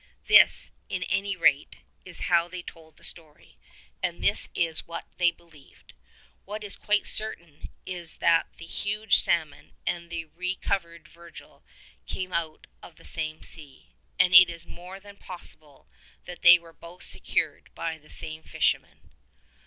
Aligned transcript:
This, 0.25 0.71
at 0.89 1.03
any 1.09 1.35
rate, 1.35 1.75
is 2.05 2.21
how 2.21 2.47
they 2.47 2.63
told 2.63 2.97
the 2.97 3.03
story, 3.03 3.59
and 4.01 4.23
this 4.23 4.49
is 4.55 4.87
what 4.87 5.05
they 5.17 5.29
believed. 5.29 5.93
What 6.43 6.63
is 6.63 6.75
quite 6.75 7.05
certain 7.05 7.69
is 7.85 8.17
that 8.17 8.47
the 8.57 8.65
huge 8.65 9.21
salmon 9.21 9.75
and 9.85 10.09
the 10.09 10.25
recovered 10.25 11.07
Virgil 11.07 11.63
came 12.07 12.33
out 12.33 12.65
of 12.81 12.95
the 12.95 13.05
same 13.05 13.43
sea, 13.43 13.93
and 14.17 14.33
it 14.33 14.49
is 14.49 14.65
more 14.65 14.99
than 14.99 15.17
possible 15.17 15.87
that 16.25 16.41
they 16.41 16.57
were 16.57 16.73
both 16.73 17.03
secured 17.03 17.69
by 17.75 17.99
the 17.99 18.09
same 18.09 18.41
fisherman. 18.41 19.11